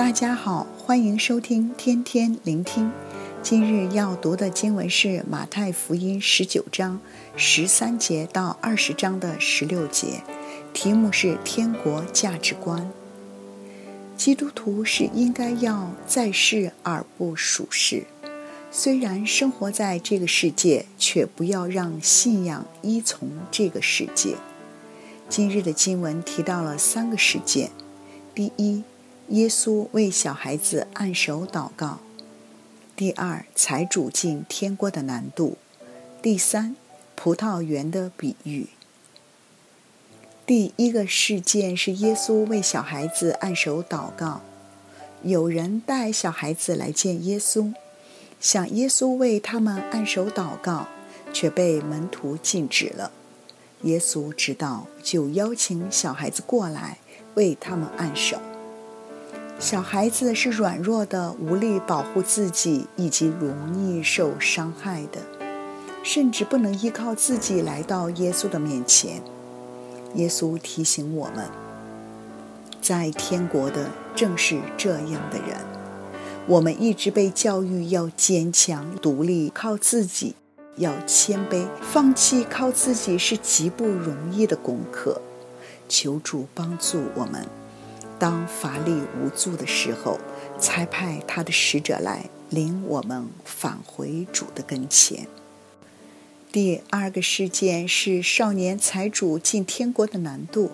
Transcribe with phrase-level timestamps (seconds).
[0.00, 2.90] 大家好，欢迎收听天天聆听。
[3.42, 6.98] 今日要读的经文是马太福音十九章
[7.36, 10.22] 十三节到二十章的十六节，
[10.72, 12.90] 题目是天国价值观。
[14.16, 18.04] 基督徒是应该要在世而不属世，
[18.70, 24.36] 虽然生活在这个世界，却不要让信仰依从这个世界。
[25.28, 27.70] 今日的经文提到了三个事件：
[28.34, 28.82] 第一，
[29.30, 32.00] 耶稣为小孩子按手祷告；
[32.96, 35.56] 第二，财主进天国的难度；
[36.20, 36.74] 第三，
[37.14, 38.66] 葡萄园的比喻。
[40.44, 44.40] 第一个事件是耶稣为小孩子按手祷告，
[45.22, 47.72] 有人带小孩子来见耶稣，
[48.40, 50.88] 想耶稣为他们按手祷告，
[51.32, 53.12] 却被门徒禁止了。
[53.82, 56.98] 耶稣知道，就邀请小孩子过来
[57.34, 58.36] 为他们按手。
[59.60, 65.20] 小孩子是软弱的，无力保护自己，以及容易受伤害的，
[66.02, 69.20] 甚至不能依靠自己来到耶稣的面前。
[70.14, 71.46] 耶稣提醒我们，
[72.80, 75.58] 在天国的正是这样的人。
[76.46, 80.36] 我们一直被教育要坚强、独立，靠自己。
[80.76, 85.20] 要谦卑，放弃靠自己是极不容易的功课。
[85.86, 87.46] 求主帮助我们，
[88.20, 90.20] 当乏力无助的时候，
[90.58, 95.26] 才派他的使者来领我们返回主的跟前。
[96.52, 100.72] 第二个事件是少年财主进天国的难度。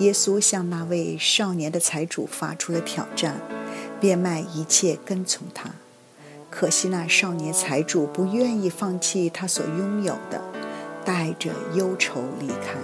[0.00, 3.40] 耶稣向那位少年的财主发出了挑战，
[4.00, 5.70] 变卖一切跟从他。
[6.50, 10.42] 可惜那少年财主不愿意放弃他所拥有的，
[11.04, 12.74] 带着忧愁离开。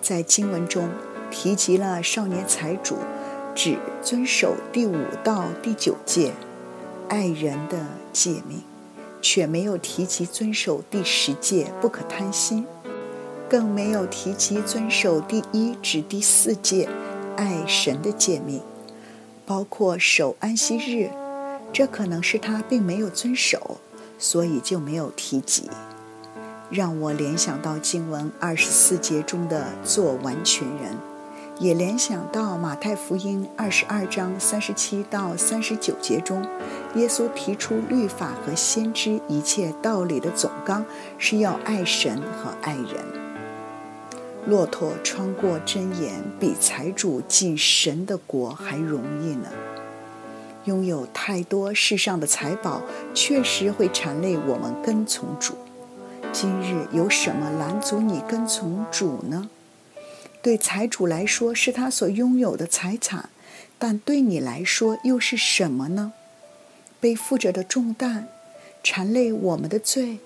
[0.00, 0.88] 在经文中
[1.30, 2.96] 提及了少年财主
[3.54, 6.32] 只遵守第五到第九诫
[7.08, 8.62] 爱人的诫命，
[9.20, 12.66] 却没有提及遵守第十诫不可贪心，
[13.48, 16.88] 更没有提及遵守第一至第四诫
[17.36, 18.60] 爱神的诫命，
[19.46, 21.10] 包括守安息日。
[21.70, 23.78] 这可能是他并没有遵守，
[24.18, 25.68] 所以就没有提及。
[26.70, 30.96] 让我联想到经文二十四节中的做完全人，
[31.60, 36.40] 也联想到马太福音二十二章三十七到三十九节中，
[36.94, 40.84] 耶稣提出律法和先知一切道理的总纲
[41.18, 42.88] 是要爱神和爱人。
[44.46, 49.48] 骆驼穿过针眼，比财主进神的国还容易呢。
[50.64, 52.82] 拥有太多世上的财宝，
[53.12, 55.54] 确实会缠累我们跟从主。
[56.32, 59.48] 今日有什么拦阻你跟从主呢？
[60.40, 63.28] 对财主来说是他所拥有的财产，
[63.78, 66.12] 但对你来说又是什么呢？
[67.00, 68.28] 背负着的重担，
[68.82, 70.18] 缠累我们的罪，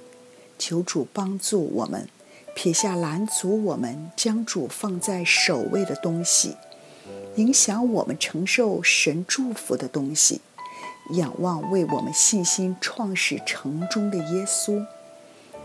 [0.58, 2.08] 求主帮助我们，
[2.54, 6.56] 撇下拦阻我们将主放在首位的东西。
[7.36, 10.42] 影响我们承受神祝福的东西，
[11.14, 14.84] 仰望为我们信心创始成终的耶稣，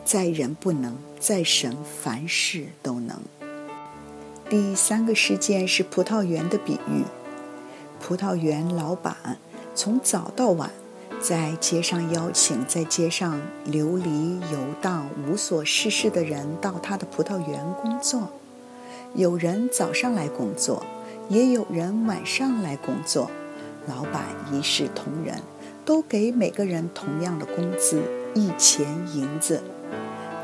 [0.06, 3.22] 在人不能，在神凡事都能。
[4.50, 7.04] 第三个事件是葡萄园的比喻。
[8.00, 9.38] 葡萄园老板
[9.76, 10.72] 从早到晚
[11.20, 18.32] 在街上邀请在街上流离游荡、无所事事的人到他的葡萄园工作。
[19.16, 20.84] 有人早上来工作。
[21.30, 23.30] 也有人晚上来工作，
[23.86, 25.42] 老板一视同仁，
[25.84, 28.02] 都给每个人同样的工资，
[28.34, 29.62] 一钱银子。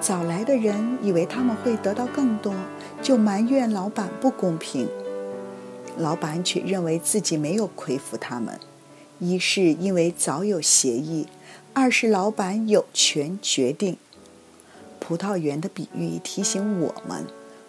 [0.04, 2.54] 早来的人以为他们会得到更多，
[3.02, 4.86] 就埋怨老板不公平。
[5.98, 8.60] 老板却认为自己没有亏负他们，
[9.20, 11.28] 一是因为早有协议，
[11.72, 13.96] 二是老板有权决定。
[15.00, 17.26] 葡萄园的比喻提醒我们。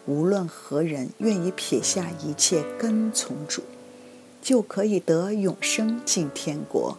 [0.07, 3.63] 无论何人愿意撇下一切跟从主，
[4.43, 6.99] 就可以得永生进天国，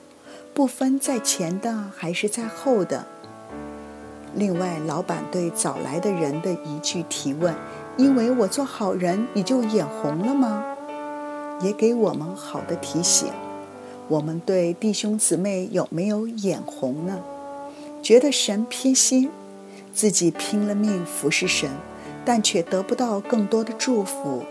[0.54, 3.06] 不分在前的还是在后的。
[4.36, 7.56] 另外，老板对早来的人的一句提问
[7.98, 10.64] ：“因为我做好人，你就眼红了吗？”
[11.62, 13.30] 也给我们好的提醒：
[14.08, 17.20] 我们对弟兄姊妹有没有眼红呢？
[18.02, 19.32] 觉得神偏心，
[19.94, 21.70] 自己拼了命服侍神。
[22.28, 24.44] 但却得不到更多的祝福，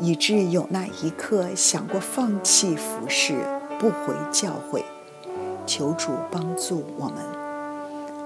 [0.00, 3.36] 以致有那一刻想过放弃服侍，
[3.78, 4.84] 不回教会。
[5.64, 7.14] 求主帮助我们，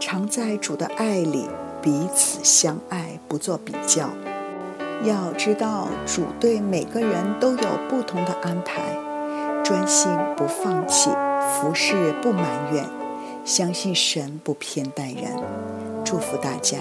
[0.04, 1.46] 常在主的爱里
[1.80, 4.10] 彼此相爱，不做比较。
[5.04, 8.98] 要知道主对每个人都有不同的安排，
[9.62, 11.08] 专心不放弃，
[11.52, 12.84] 服侍不埋怨，
[13.44, 15.40] 相信神不偏待人。
[16.04, 16.78] 祝福大家。